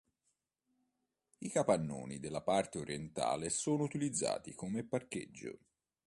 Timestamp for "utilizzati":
3.83-4.55